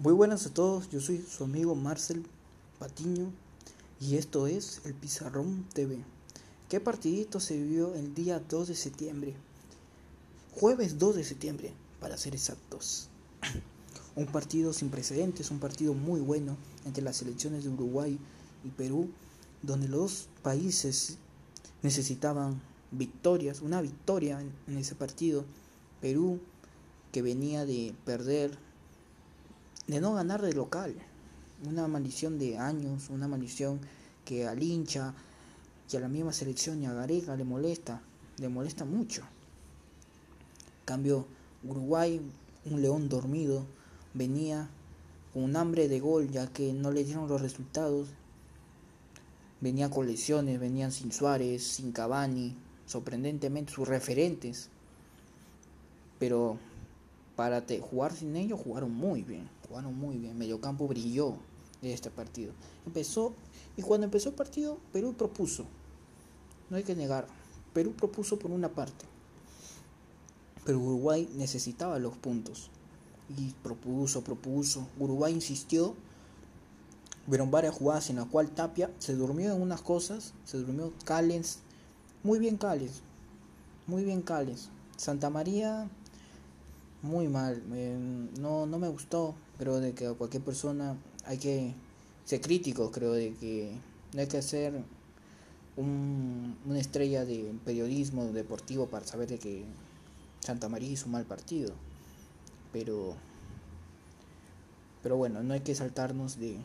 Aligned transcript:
Muy 0.00 0.12
buenas 0.12 0.46
a 0.46 0.54
todos, 0.54 0.88
yo 0.90 1.00
soy 1.00 1.18
su 1.28 1.42
amigo 1.42 1.74
Marcel 1.74 2.22
Patiño 2.78 3.32
y 4.00 4.14
esto 4.14 4.46
es 4.46 4.80
el 4.84 4.94
Pizarrón 4.94 5.66
TV. 5.74 5.98
¿Qué 6.68 6.78
partidito 6.78 7.40
se 7.40 7.56
vivió 7.56 7.92
el 7.96 8.14
día 8.14 8.38
2 8.38 8.68
de 8.68 8.76
septiembre? 8.76 9.34
Jueves 10.54 11.00
2 11.00 11.16
de 11.16 11.24
septiembre, 11.24 11.72
para 11.98 12.16
ser 12.16 12.36
exactos. 12.36 13.08
Un 14.14 14.26
partido 14.26 14.72
sin 14.72 14.88
precedentes, 14.88 15.50
un 15.50 15.58
partido 15.58 15.94
muy 15.94 16.20
bueno 16.20 16.56
entre 16.84 17.02
las 17.02 17.16
selecciones 17.16 17.64
de 17.64 17.70
Uruguay 17.70 18.20
y 18.62 18.68
Perú, 18.68 19.10
donde 19.62 19.88
los 19.88 20.28
países 20.44 21.18
necesitaban 21.82 22.62
victorias, 22.92 23.62
una 23.62 23.82
victoria 23.82 24.40
en 24.68 24.78
ese 24.78 24.94
partido. 24.94 25.44
Perú, 26.00 26.38
que 27.10 27.20
venía 27.20 27.66
de 27.66 27.96
perder 28.04 28.67
de 29.88 30.00
no 30.00 30.14
ganar 30.14 30.42
de 30.42 30.52
local. 30.52 30.94
Una 31.66 31.88
maldición 31.88 32.38
de 32.38 32.58
años, 32.58 33.10
una 33.10 33.26
maldición 33.26 33.80
que 34.24 34.46
al 34.46 34.62
hincha 34.62 35.14
y 35.90 35.96
a 35.96 36.00
la 36.00 36.08
misma 36.08 36.32
selección 36.32 36.80
y 36.82 36.86
a 36.86 36.92
Gareca 36.92 37.34
le 37.34 37.44
molesta, 37.44 38.00
le 38.36 38.48
molesta 38.48 38.84
mucho. 38.84 39.22
Cambio, 40.84 41.26
Uruguay, 41.64 42.20
un 42.66 42.82
león 42.82 43.08
dormido, 43.08 43.64
venía 44.14 44.68
con 45.32 45.44
un 45.44 45.56
hambre 45.56 45.88
de 45.88 46.00
gol 46.00 46.30
ya 46.30 46.46
que 46.46 46.72
no 46.72 46.92
le 46.92 47.04
dieron 47.04 47.26
los 47.26 47.40
resultados. 47.40 48.08
Venía 49.60 49.90
con 49.90 50.06
lesiones, 50.06 50.60
venían 50.60 50.92
sin 50.92 51.10
Suárez, 51.10 51.64
sin 51.64 51.92
Cavani, 51.92 52.54
sorprendentemente 52.86 53.72
sus 53.72 53.88
referentes. 53.88 54.68
Pero 56.18 56.58
para 57.38 57.64
jugar 57.80 58.16
sin 58.16 58.34
ellos 58.34 58.58
jugaron 58.60 58.92
muy 58.92 59.22
bien, 59.22 59.48
jugaron 59.68 59.96
muy 59.96 60.18
bien. 60.18 60.36
Mediocampo 60.36 60.88
brilló 60.88 61.36
en 61.82 61.92
este 61.92 62.10
partido. 62.10 62.52
Empezó 62.84 63.32
y 63.76 63.82
cuando 63.82 64.06
empezó 64.06 64.30
el 64.30 64.34
partido 64.34 64.78
Perú 64.92 65.14
propuso. 65.16 65.64
No 66.68 66.76
hay 66.76 66.82
que 66.82 66.96
negar, 66.96 67.28
Perú 67.72 67.92
propuso 67.92 68.40
por 68.40 68.50
una 68.50 68.70
parte. 68.70 69.04
Pero 70.64 70.80
Uruguay 70.80 71.30
necesitaba 71.36 72.00
los 72.00 72.16
puntos 72.16 72.70
y 73.28 73.52
propuso, 73.62 74.24
propuso. 74.24 74.88
Uruguay 74.98 75.32
insistió. 75.32 75.94
Vieron 77.28 77.52
varias 77.52 77.76
jugadas 77.76 78.10
en 78.10 78.16
las 78.16 78.26
cual 78.26 78.50
Tapia 78.50 78.90
se 78.98 79.14
durmió 79.14 79.54
en 79.54 79.62
unas 79.62 79.80
cosas, 79.80 80.34
se 80.44 80.58
durmió 80.58 80.92
Callens, 81.04 81.60
muy 82.24 82.40
bien 82.40 82.56
Callens, 82.56 83.02
muy 83.86 84.02
bien 84.02 84.22
Callens. 84.22 84.70
Santa 84.96 85.30
María 85.30 85.88
muy 87.02 87.28
mal. 87.28 87.62
no, 88.38 88.66
no 88.66 88.78
me 88.78 88.88
gustó. 88.88 89.34
Creo 89.58 89.80
de 89.80 89.92
que 89.94 90.06
a 90.06 90.14
cualquier 90.14 90.42
persona 90.42 90.96
hay 91.24 91.38
que 91.38 91.74
ser 92.24 92.40
crítico. 92.40 92.90
Creo 92.90 93.12
de 93.12 93.34
que 93.34 93.72
no 94.14 94.20
hay 94.20 94.26
que 94.26 94.42
ser 94.42 94.82
un, 95.76 96.56
una 96.66 96.78
estrella 96.78 97.24
de 97.24 97.54
periodismo 97.64 98.24
deportivo 98.26 98.86
para 98.86 99.06
saber 99.06 99.28
de 99.28 99.38
que 99.38 99.64
Santa 100.40 100.68
María 100.68 100.90
hizo 100.90 101.06
un 101.06 101.12
mal 101.12 101.24
partido. 101.24 101.72
Pero, 102.72 103.14
pero 105.02 105.16
bueno, 105.16 105.42
no 105.42 105.54
hay 105.54 105.60
que 105.60 105.74
saltarnos 105.74 106.38
de, 106.38 106.56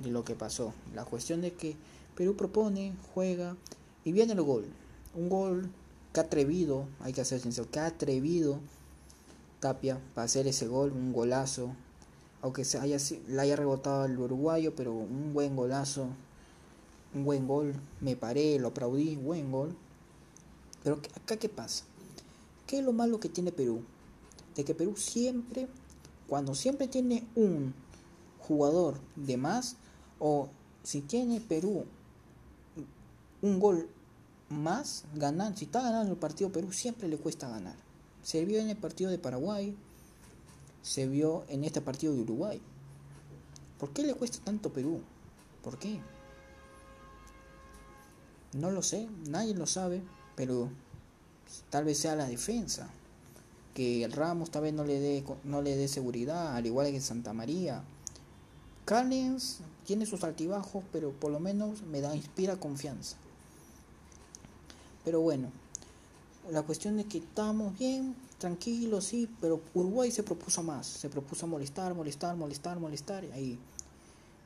de 0.00 0.10
lo 0.10 0.24
que 0.24 0.34
pasó. 0.34 0.72
La 0.94 1.04
cuestión 1.04 1.40
de 1.40 1.52
que 1.52 1.76
Perú 2.16 2.36
propone, 2.36 2.94
juega 3.14 3.56
y 4.04 4.12
viene 4.12 4.32
el 4.32 4.42
gol. 4.42 4.66
Un 5.14 5.28
gol 5.28 5.70
que 6.12 6.20
atrevido, 6.20 6.86
hay 7.00 7.12
que 7.12 7.24
ser 7.24 7.40
sincero, 7.40 7.70
que 7.70 7.80
atrevido 7.80 8.60
Tapia 9.62 10.00
para 10.12 10.24
hacer 10.24 10.48
ese 10.48 10.66
gol, 10.66 10.90
un 10.90 11.12
golazo. 11.12 11.70
Aunque 12.42 12.64
se 12.64 12.78
haya, 12.78 12.98
le 13.28 13.40
haya 13.40 13.54
rebotado 13.54 14.02
al 14.02 14.18
uruguayo, 14.18 14.74
pero 14.74 14.92
un 14.92 15.32
buen 15.32 15.54
golazo. 15.54 16.08
Un 17.14 17.24
buen 17.24 17.46
gol. 17.46 17.72
Me 18.00 18.16
paré, 18.16 18.58
lo 18.58 18.68
aplaudí, 18.68 19.14
buen 19.14 19.52
gol. 19.52 19.76
Pero 20.82 21.00
acá 21.14 21.36
qué 21.36 21.48
pasa? 21.48 21.84
¿Qué 22.66 22.80
es 22.80 22.84
lo 22.84 22.92
malo 22.92 23.20
que 23.20 23.28
tiene 23.28 23.52
Perú? 23.52 23.82
De 24.56 24.64
que 24.64 24.74
Perú 24.74 24.96
siempre, 24.96 25.68
cuando 26.26 26.56
siempre 26.56 26.88
tiene 26.88 27.24
un 27.36 27.72
jugador 28.40 28.96
de 29.14 29.36
más, 29.36 29.76
o 30.18 30.48
si 30.82 31.02
tiene 31.02 31.40
Perú 31.40 31.84
un 33.42 33.60
gol 33.60 33.88
más, 34.48 35.04
ganar, 35.14 35.56
si 35.56 35.66
está 35.66 35.82
ganando 35.82 36.14
el 36.14 36.18
partido 36.18 36.50
Perú, 36.50 36.72
siempre 36.72 37.06
le 37.06 37.16
cuesta 37.16 37.48
ganar. 37.48 37.76
Se 38.22 38.44
vio 38.44 38.60
en 38.60 38.68
el 38.68 38.76
partido 38.76 39.10
de 39.10 39.18
Paraguay, 39.18 39.76
se 40.82 41.06
vio 41.06 41.44
en 41.48 41.64
este 41.64 41.80
partido 41.80 42.14
de 42.14 42.20
Uruguay. 42.20 42.60
¿Por 43.78 43.90
qué 43.90 44.02
le 44.02 44.14
cuesta 44.14 44.38
tanto 44.44 44.72
Perú? 44.72 45.00
¿Por 45.62 45.78
qué? 45.78 46.00
No 48.52 48.70
lo 48.70 48.82
sé, 48.82 49.08
nadie 49.28 49.54
lo 49.54 49.66
sabe, 49.66 50.02
pero 50.36 50.68
tal 51.70 51.84
vez 51.84 51.98
sea 51.98 52.16
la 52.16 52.26
defensa. 52.26 52.90
Que 53.74 54.04
el 54.04 54.12
Ramos 54.12 54.50
tal 54.50 54.62
vez 54.62 54.74
no 54.74 54.84
le 54.84 55.00
dé 55.00 55.24
no 55.44 55.62
le 55.62 55.76
dé 55.76 55.88
seguridad, 55.88 56.54
al 56.54 56.66
igual 56.66 56.90
que 56.90 57.00
Santa 57.00 57.32
María. 57.32 57.82
Callens 58.84 59.60
tiene 59.86 60.06
sus 60.06 60.22
altibajos, 60.24 60.84
pero 60.92 61.12
por 61.12 61.32
lo 61.32 61.40
menos 61.40 61.82
me 61.82 62.00
da 62.00 62.14
inspira 62.14 62.56
confianza. 62.56 63.16
Pero 65.04 65.20
bueno, 65.20 65.50
la 66.50 66.62
cuestión 66.62 66.98
es 66.98 67.06
que 67.06 67.18
estamos 67.18 67.78
bien, 67.78 68.14
tranquilos, 68.38 69.04
sí, 69.04 69.28
pero 69.40 69.60
Uruguay 69.74 70.10
se 70.10 70.22
propuso 70.22 70.62
más, 70.62 70.86
se 70.86 71.08
propuso 71.08 71.46
molestar, 71.46 71.94
molestar, 71.94 72.36
molestar, 72.36 72.80
molestar, 72.80 73.24
y 73.24 73.30
ahí. 73.30 73.58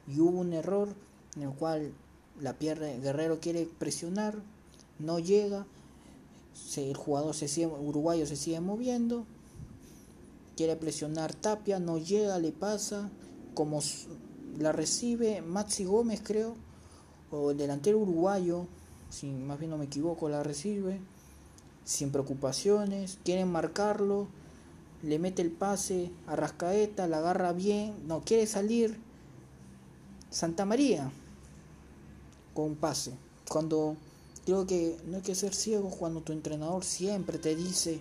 Y 0.06 0.20
hubo 0.20 0.40
un 0.40 0.52
error 0.52 0.88
en 1.36 1.42
el 1.42 1.50
cual 1.50 1.92
la 2.40 2.52
pierde, 2.52 3.00
Guerrero 3.00 3.40
quiere 3.40 3.66
presionar, 3.78 4.36
no 4.98 5.18
llega, 5.18 5.66
el 6.76 6.96
jugador 6.96 7.34
se 7.34 7.48
sigue, 7.48 7.66
uruguayo 7.66 8.26
se 8.26 8.36
sigue 8.36 8.60
moviendo, 8.60 9.24
quiere 10.56 10.76
presionar 10.76 11.34
Tapia, 11.34 11.78
no 11.78 11.98
llega, 11.98 12.38
le 12.38 12.52
pasa, 12.52 13.10
como 13.54 13.80
la 14.58 14.72
recibe 14.72 15.40
Maxi 15.40 15.84
Gómez 15.84 16.20
creo, 16.22 16.54
o 17.30 17.50
el 17.50 17.56
delantero 17.56 17.98
uruguayo, 17.98 18.66
si 19.10 19.28
más 19.28 19.58
bien 19.58 19.70
no 19.70 19.78
me 19.78 19.86
equivoco, 19.86 20.28
la 20.28 20.42
recibe 20.42 21.00
sin 21.86 22.10
preocupaciones, 22.10 23.18
quieren 23.24 23.50
marcarlo, 23.50 24.26
le 25.02 25.20
mete 25.20 25.40
el 25.40 25.52
pase 25.52 26.10
a 26.26 26.34
Rascaeta, 26.34 27.06
la 27.06 27.18
agarra 27.18 27.52
bien, 27.52 27.94
no 28.06 28.22
quiere 28.22 28.46
salir. 28.46 28.98
Santa 30.28 30.64
María 30.64 31.10
con 32.54 32.74
pase. 32.74 33.12
Cuando 33.48 33.96
creo 34.44 34.66
que 34.66 34.96
no 35.06 35.18
hay 35.18 35.22
que 35.22 35.36
ser 35.36 35.54
ciego 35.54 35.88
cuando 35.90 36.22
tu 36.22 36.32
entrenador 36.32 36.84
siempre 36.84 37.38
te 37.38 37.54
dice, 37.54 38.00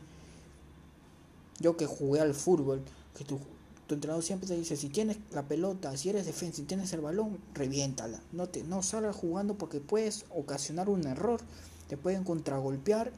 yo 1.60 1.78
que 1.78 1.86
jugué 1.86 2.22
al 2.22 2.34
fútbol, 2.34 2.82
que 3.16 3.24
tu, 3.24 3.38
tu 3.86 3.94
entrenador 3.94 4.24
siempre 4.24 4.48
te 4.48 4.58
dice, 4.58 4.76
si 4.76 4.90
tienes 4.90 5.18
la 5.32 5.44
pelota, 5.44 5.96
si 5.96 6.10
eres 6.10 6.26
defensa, 6.26 6.56
si 6.56 6.64
tienes 6.64 6.92
el 6.94 7.02
balón, 7.02 7.38
reviéntala. 7.54 8.20
No, 8.32 8.50
te, 8.50 8.64
no 8.64 8.82
salgas 8.82 9.16
jugando 9.16 9.60
porque 9.60 9.80
puedes 9.80 10.26
ocasionar 10.32 10.90
un 10.90 11.06
error, 11.06 11.40
te 11.88 11.98
pueden 11.98 12.24
contragolpear 12.24 13.12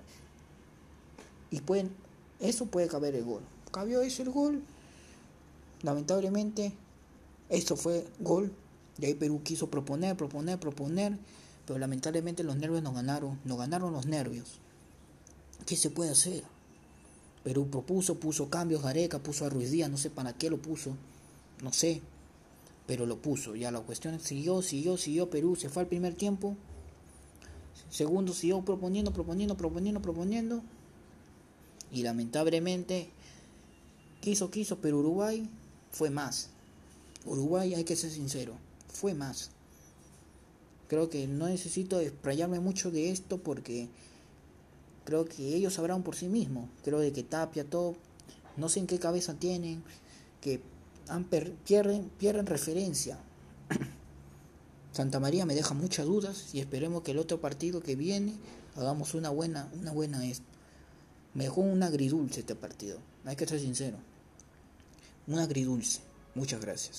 y 1.51 1.61
pueden, 1.61 1.89
eso 2.39 2.65
puede 2.65 2.87
caber 2.87 3.15
el 3.15 3.23
gol. 3.23 3.41
Cabió 3.71 4.01
eso 4.01 4.23
el 4.23 4.29
gol. 4.29 4.63
Lamentablemente, 5.81 6.73
eso 7.49 7.75
fue 7.75 8.05
gol. 8.19 8.51
Y 8.99 9.05
ahí 9.05 9.13
Perú 9.13 9.41
quiso 9.43 9.69
proponer, 9.69 10.17
proponer, 10.17 10.59
proponer. 10.59 11.17
Pero 11.65 11.79
lamentablemente 11.79 12.43
los 12.43 12.55
nervios 12.57 12.81
nos 12.81 12.93
ganaron. 12.93 13.39
Nos 13.43 13.57
ganaron 13.57 13.93
los 13.93 14.05
nervios. 14.05 14.59
¿Qué 15.65 15.75
se 15.75 15.89
puede 15.89 16.11
hacer? 16.11 16.43
Perú 17.43 17.67
propuso, 17.69 18.19
puso 18.19 18.49
cambios, 18.49 18.83
Gareca 18.83 19.19
puso 19.19 19.45
a 19.45 19.49
Ruiz 19.49 19.71
Díaz, 19.71 19.89
no 19.89 19.97
sé 19.97 20.09
para 20.09 20.33
qué 20.33 20.49
lo 20.49 20.57
puso, 20.57 20.91
no 21.63 21.71
sé, 21.71 22.01
pero 22.85 23.05
lo 23.05 23.19
puso. 23.21 23.55
Ya 23.55 23.71
la 23.71 23.79
cuestión 23.79 24.15
es, 24.15 24.23
siguió, 24.23 24.61
siguió, 24.61 24.97
siguió 24.97 25.29
Perú, 25.29 25.55
se 25.55 25.69
fue 25.69 25.83
al 25.83 25.87
primer 25.87 26.13
tiempo. 26.13 26.57
Segundo 27.89 28.33
siguió 28.33 28.61
proponiendo, 28.63 29.13
proponiendo, 29.13 29.55
proponiendo, 29.55 30.01
proponiendo. 30.01 30.61
Y 31.91 32.03
lamentablemente, 32.03 33.09
quiso, 34.21 34.51
quiso, 34.51 34.77
pero 34.79 34.99
Uruguay 34.99 35.49
fue 35.91 36.09
más. 36.09 36.49
Uruguay, 37.25 37.73
hay 37.73 37.83
que 37.83 37.95
ser 37.95 38.11
sincero, 38.11 38.53
fue 38.87 39.13
más. 39.13 39.51
Creo 40.87 41.09
que 41.09 41.27
no 41.27 41.47
necesito 41.47 41.99
explayarme 41.99 42.59
mucho 42.59 42.91
de 42.91 43.11
esto 43.11 43.37
porque 43.37 43.89
creo 45.03 45.25
que 45.25 45.55
ellos 45.55 45.73
sabrán 45.73 46.03
por 46.03 46.15
sí 46.15 46.27
mismos. 46.27 46.69
Creo 46.83 46.99
de 46.99 47.11
que 47.11 47.23
Tapia, 47.23 47.65
todo, 47.65 47.95
no 48.55 48.69
sé 48.69 48.79
en 48.79 48.87
qué 48.87 48.99
cabeza 48.99 49.33
tienen, 49.33 49.83
que 50.41 50.61
han 51.09 51.25
pierden, 51.25 52.09
pierden 52.17 52.45
referencia. 52.45 53.19
Santa 54.93 55.19
María 55.19 55.45
me 55.45 55.55
deja 55.55 55.73
muchas 55.73 56.05
dudas 56.05 56.53
y 56.53 56.59
esperemos 56.59 57.03
que 57.03 57.11
el 57.11 57.19
otro 57.19 57.39
partido 57.39 57.81
que 57.81 57.95
viene 57.95 58.33
hagamos 58.75 59.13
una 59.13 59.29
buena, 59.29 59.69
una 59.79 59.91
buena 59.91 60.25
esto. 60.25 60.56
Me 61.37 61.43
dejó 61.43 61.61
un 61.61 61.83
agridulce 61.83 62.39
este 62.39 62.55
partido, 62.55 62.97
hay 63.23 63.35
que 63.35 63.45
ser 63.45 63.59
sincero. 63.59 63.99
Un 65.27 65.37
agridulce. 65.37 65.99
Muchas 66.33 66.59
gracias. 66.59 66.95